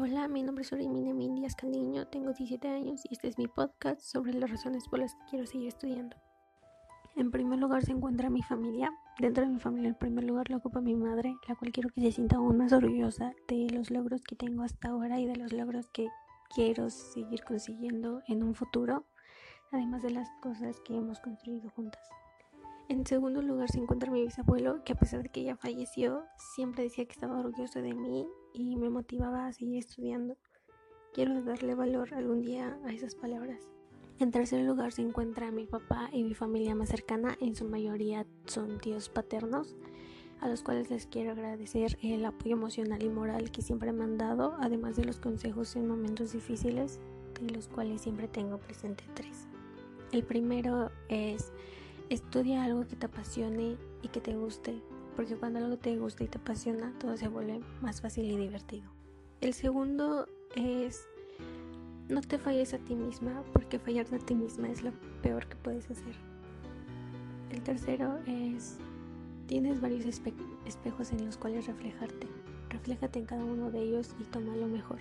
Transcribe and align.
Hola, 0.00 0.28
mi 0.28 0.44
nombre 0.44 0.62
es 0.62 0.72
Orimine 0.72 1.12
Mindias 1.12 1.56
Candiño, 1.56 2.06
tengo 2.06 2.26
17 2.26 2.68
años 2.68 3.00
y 3.04 3.14
este 3.14 3.26
es 3.26 3.36
mi 3.36 3.48
podcast 3.48 4.00
sobre 4.00 4.32
las 4.32 4.48
razones 4.48 4.86
por 4.86 5.00
las 5.00 5.12
que 5.12 5.24
quiero 5.28 5.44
seguir 5.44 5.66
estudiando. 5.66 6.16
En 7.16 7.32
primer 7.32 7.58
lugar 7.58 7.84
se 7.84 7.90
encuentra 7.90 8.30
mi 8.30 8.40
familia. 8.40 8.92
Dentro 9.18 9.44
de 9.44 9.50
mi 9.50 9.58
familia, 9.58 9.88
en 9.88 9.96
primer 9.96 10.22
lugar, 10.22 10.50
lo 10.50 10.58
ocupa 10.58 10.80
mi 10.80 10.94
madre, 10.94 11.34
la 11.48 11.56
cual 11.56 11.72
quiero 11.72 11.88
que 11.88 12.00
se 12.00 12.12
sienta 12.12 12.36
aún 12.36 12.58
más 12.58 12.72
orgullosa 12.72 13.32
de 13.48 13.70
los 13.70 13.90
logros 13.90 14.22
que 14.22 14.36
tengo 14.36 14.62
hasta 14.62 14.90
ahora 14.90 15.18
y 15.18 15.26
de 15.26 15.34
los 15.34 15.52
logros 15.52 15.88
que 15.88 16.06
quiero 16.54 16.90
seguir 16.90 17.42
consiguiendo 17.42 18.22
en 18.28 18.44
un 18.44 18.54
futuro, 18.54 19.04
además 19.72 20.02
de 20.02 20.10
las 20.10 20.30
cosas 20.40 20.78
que 20.84 20.96
hemos 20.96 21.18
construido 21.18 21.70
juntas. 21.70 22.08
En 22.88 23.04
segundo 23.04 23.42
lugar 23.42 23.68
se 23.68 23.80
encuentra 23.80 24.12
mi 24.12 24.22
bisabuelo, 24.22 24.82
que 24.84 24.92
a 24.92 24.96
pesar 24.96 25.24
de 25.24 25.28
que 25.28 25.42
ya 25.42 25.56
falleció, 25.56 26.24
siempre 26.54 26.84
decía 26.84 27.04
que 27.04 27.12
estaba 27.12 27.38
orgulloso 27.38 27.82
de 27.82 27.94
mí 27.94 28.26
y 28.58 28.76
me 28.76 28.90
motivaba 28.90 29.46
a 29.46 29.52
seguir 29.52 29.78
estudiando. 29.78 30.36
Quiero 31.14 31.42
darle 31.42 31.74
valor 31.74 32.12
algún 32.14 32.42
día 32.42 32.78
a 32.84 32.92
esas 32.92 33.14
palabras. 33.14 33.68
En 34.18 34.32
tercer 34.32 34.64
lugar 34.64 34.92
se 34.92 35.02
encuentra 35.02 35.52
mi 35.52 35.66
papá 35.66 36.10
y 36.12 36.24
mi 36.24 36.34
familia 36.34 36.74
más 36.74 36.88
cercana, 36.88 37.36
en 37.40 37.54
su 37.54 37.64
mayoría 37.64 38.26
son 38.46 38.78
tíos 38.78 39.08
paternos, 39.08 39.76
a 40.40 40.48
los 40.48 40.62
cuales 40.62 40.90
les 40.90 41.06
quiero 41.06 41.32
agradecer 41.32 41.98
el 42.02 42.24
apoyo 42.24 42.56
emocional 42.56 43.02
y 43.02 43.08
moral 43.08 43.50
que 43.50 43.62
siempre 43.62 43.92
me 43.92 44.04
han 44.04 44.18
dado, 44.18 44.56
además 44.60 44.96
de 44.96 45.04
los 45.04 45.20
consejos 45.20 45.76
en 45.76 45.86
momentos 45.86 46.32
difíciles, 46.32 46.98
de 47.40 47.54
los 47.54 47.68
cuales 47.68 48.00
siempre 48.00 48.26
tengo 48.26 48.58
presente 48.58 49.04
tres. 49.14 49.46
El 50.10 50.24
primero 50.24 50.90
es 51.08 51.52
Estudia 52.10 52.64
algo 52.64 52.86
que 52.86 52.96
te 52.96 53.04
apasione 53.04 53.76
y 54.00 54.08
que 54.08 54.22
te 54.22 54.34
guste, 54.34 54.80
porque 55.18 55.34
cuando 55.34 55.58
algo 55.58 55.76
te 55.76 55.98
gusta 55.98 56.22
y 56.22 56.28
te 56.28 56.38
apasiona, 56.38 56.92
todo 57.00 57.16
se 57.16 57.26
vuelve 57.26 57.60
más 57.82 58.00
fácil 58.00 58.30
y 58.30 58.36
divertido. 58.36 58.88
El 59.40 59.52
segundo 59.52 60.28
es 60.54 61.08
no 62.08 62.20
te 62.20 62.38
falles 62.38 62.72
a 62.72 62.78
ti 62.78 62.94
misma, 62.94 63.42
porque 63.52 63.80
fallarte 63.80 64.14
a 64.14 64.18
ti 64.20 64.36
misma 64.36 64.68
es 64.68 64.84
lo 64.84 64.92
peor 65.20 65.48
que 65.48 65.56
puedes 65.56 65.90
hacer. 65.90 66.14
El 67.50 67.62
tercero 67.62 68.20
es 68.28 68.76
tienes 69.48 69.80
varios 69.80 70.04
espejos 70.04 71.10
en 71.10 71.26
los 71.26 71.36
cuales 71.36 71.66
reflejarte. 71.66 72.28
Refléjate 72.70 73.18
en 73.18 73.26
cada 73.26 73.42
uno 73.42 73.72
de 73.72 73.80
ellos 73.80 74.14
y 74.20 74.22
toma 74.22 74.54
lo 74.54 74.68
mejor. 74.68 75.00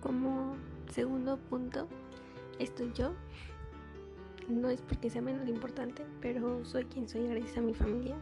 Como 0.00 0.56
segundo 0.90 1.36
punto, 1.36 1.86
estoy 2.58 2.94
yo 2.94 3.12
no 4.48 4.70
es 4.70 4.80
porque 4.80 5.10
sea 5.10 5.22
menos 5.22 5.48
importante, 5.48 6.04
pero 6.20 6.64
soy 6.64 6.84
quien 6.84 7.08
soy 7.08 7.26
gracias 7.28 7.58
a 7.58 7.60
mi 7.60 7.74
familia. 7.74 8.16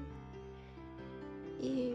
Y 1.60 1.94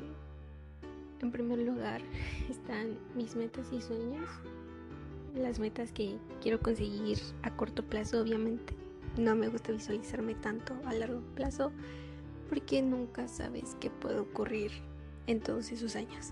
en 1.21 1.31
primer 1.31 1.59
lugar 1.59 2.01
están 2.49 2.97
mis 3.15 3.35
metas 3.35 3.71
y 3.71 3.81
sueños. 3.81 4.27
Las 5.35 5.59
metas 5.59 5.91
que 5.91 6.17
quiero 6.41 6.59
conseguir 6.59 7.19
a 7.43 7.55
corto 7.55 7.83
plazo, 7.83 8.21
obviamente. 8.21 8.73
No 9.17 9.35
me 9.35 9.47
gusta 9.47 9.71
visualizarme 9.71 10.35
tanto 10.35 10.73
a 10.85 10.93
largo 10.93 11.21
plazo 11.35 11.71
porque 12.47 12.81
nunca 12.81 13.27
sabes 13.27 13.75
qué 13.79 13.89
puede 13.89 14.19
ocurrir 14.19 14.71
en 15.27 15.39
todos 15.39 15.71
esos 15.71 15.95
años. 15.95 16.31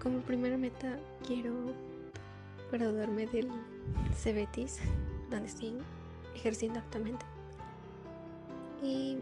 Como 0.00 0.20
primera 0.20 0.56
meta 0.56 0.98
quiero 1.26 1.52
graduarme 2.70 3.26
del 3.26 3.48
Cebetis, 4.14 4.78
donde 5.30 5.46
estoy 5.46 5.74
ejerciendo 6.34 6.78
actualmente. 6.78 7.24
Y 8.82 9.18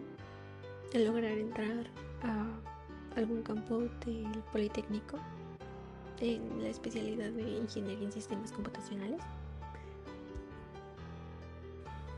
lograr 0.94 1.33
entrar 1.33 1.86
a 2.22 2.47
algún 3.16 3.42
campo 3.42 3.80
del 4.05 4.42
Politécnico 4.53 5.19
en 6.20 6.62
la 6.62 6.69
especialidad 6.69 7.31
de 7.31 7.42
Ingeniería 7.42 8.05
en 8.05 8.12
Sistemas 8.12 8.53
Computacionales. 8.53 9.20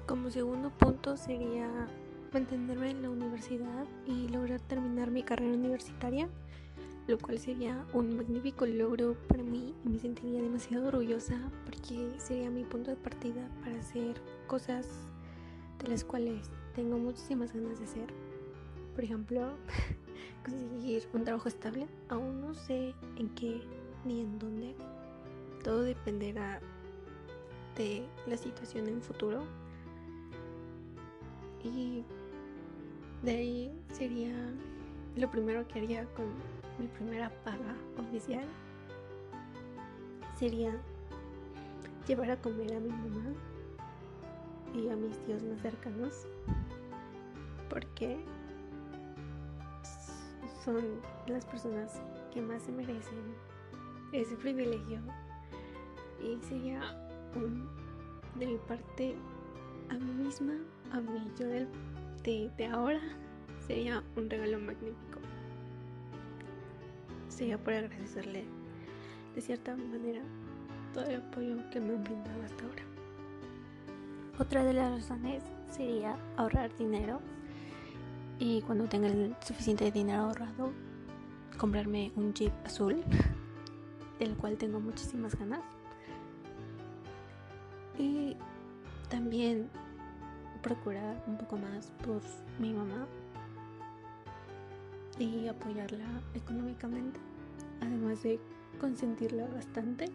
Como 0.06 0.30
segundo 0.30 0.70
punto 0.70 1.16
sería 1.16 1.68
mantenerme 2.32 2.90
en 2.90 3.02
la 3.02 3.10
universidad 3.10 3.86
y 4.06 4.28
lograr 4.28 4.60
terminar 4.60 5.10
mi 5.10 5.22
carrera 5.22 5.54
universitaria, 5.54 6.28
lo 7.12 7.18
cual 7.18 7.38
sería 7.38 7.84
un 7.92 8.16
magnífico 8.16 8.64
logro 8.64 9.14
para 9.28 9.42
mí 9.42 9.74
y 9.84 9.88
me 9.90 9.98
sentiría 9.98 10.40
demasiado 10.40 10.88
orgullosa 10.88 11.38
porque 11.66 12.10
sería 12.16 12.48
mi 12.48 12.64
punto 12.64 12.90
de 12.90 12.96
partida 12.96 13.46
para 13.62 13.78
hacer 13.78 14.18
cosas 14.46 14.88
de 15.78 15.88
las 15.88 16.04
cuales 16.04 16.50
tengo 16.74 16.96
muchísimas 16.96 17.52
ganas 17.52 17.78
de 17.78 17.84
hacer. 17.84 18.06
Por 18.94 19.04
ejemplo, 19.04 19.50
conseguir 20.42 21.06
un 21.12 21.24
trabajo 21.24 21.50
estable. 21.50 21.86
Aún 22.08 22.40
no 22.40 22.54
sé 22.54 22.94
en 23.18 23.28
qué 23.34 23.60
ni 24.06 24.22
en 24.22 24.38
dónde. 24.38 24.74
Todo 25.62 25.82
dependerá 25.82 26.62
de 27.76 28.06
la 28.26 28.38
situación 28.38 28.88
en 28.88 29.02
futuro. 29.02 29.44
Y 31.62 32.04
de 33.22 33.32
ahí 33.32 33.72
sería 33.92 34.32
lo 35.14 35.30
primero 35.30 35.68
que 35.68 35.78
haría 35.78 36.06
con 36.14 36.61
mi 36.78 36.86
primera 36.88 37.30
paga 37.44 37.76
oficial. 37.98 38.44
Sería 40.38 40.72
llevar 42.06 42.30
a 42.30 42.36
comer 42.36 42.74
a 42.74 42.80
mi 42.80 42.88
mamá 42.88 43.32
y 44.74 44.88
a 44.88 44.96
mis 44.96 45.16
tíos 45.24 45.42
más 45.42 45.60
cercanos 45.60 46.26
porque 47.68 48.18
son 50.64 51.00
las 51.26 51.44
personas 51.46 52.00
que 52.32 52.40
más 52.40 52.62
se 52.62 52.72
merecen 52.72 53.34
ese 54.12 54.36
privilegio 54.36 55.00
y 56.22 56.38
sería 56.46 56.80
de 58.38 58.46
mi 58.46 58.58
parte 58.68 59.16
a 59.88 59.94
mí 59.94 60.24
misma, 60.24 60.54
a 60.92 61.00
mí 61.00 61.30
yo 61.38 61.46
de, 61.46 61.66
de 62.56 62.66
ahora 62.66 63.00
sería 63.66 64.02
un 64.16 64.28
regalo 64.28 64.58
magnífico. 64.58 65.18
Sería 67.36 67.56
por 67.56 67.72
agradecerle 67.72 68.44
de 69.34 69.40
cierta 69.40 69.74
manera 69.74 70.20
todo 70.92 71.04
el 71.06 71.16
apoyo 71.16 71.56
que 71.70 71.80
me 71.80 71.94
han 71.94 72.04
brindado 72.04 72.42
hasta 72.42 72.64
ahora. 72.64 72.82
Otra 74.38 74.64
de 74.64 74.74
las 74.74 74.92
razones 74.92 75.42
sería 75.70 76.16
ahorrar 76.36 76.76
dinero 76.76 77.20
y 78.38 78.60
cuando 78.62 78.86
tenga 78.86 79.08
el 79.08 79.34
suficiente 79.40 79.90
dinero 79.90 80.24
ahorrado, 80.24 80.72
comprarme 81.56 82.12
un 82.16 82.34
Jeep 82.34 82.52
azul, 82.66 83.02
del 84.18 84.36
cual 84.36 84.58
tengo 84.58 84.78
muchísimas 84.78 85.34
ganas. 85.34 85.62
Y 87.98 88.36
también 89.08 89.70
procurar 90.62 91.22
un 91.26 91.38
poco 91.38 91.56
más 91.56 91.92
por 92.04 92.20
mi 92.58 92.74
mamá 92.74 93.06
y 95.18 95.48
apoyarla 95.48 96.22
económicamente, 96.34 97.20
además 97.80 98.22
de 98.22 98.40
consentirla 98.80 99.46
bastante, 99.46 100.06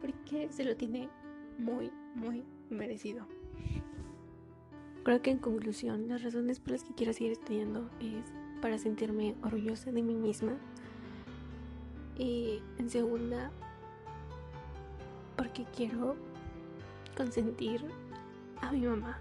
porque 0.00 0.48
se 0.50 0.64
lo 0.64 0.76
tiene 0.76 1.08
muy, 1.58 1.90
muy 2.14 2.44
merecido. 2.70 3.26
Creo 5.02 5.22
que 5.22 5.30
en 5.30 5.38
conclusión, 5.38 6.08
las 6.08 6.22
razones 6.22 6.60
por 6.60 6.72
las 6.72 6.84
que 6.84 6.94
quiero 6.94 7.12
seguir 7.12 7.32
estudiando 7.32 7.90
es 8.00 8.32
para 8.60 8.78
sentirme 8.78 9.34
orgullosa 9.42 9.90
de 9.92 10.02
mí 10.02 10.14
misma. 10.14 10.52
Y 12.18 12.60
en 12.78 12.90
segunda, 12.90 13.50
porque 15.36 15.64
quiero 15.74 16.16
consentir 17.16 17.82
a 18.60 18.72
mi 18.72 18.80
mamá. 18.80 19.18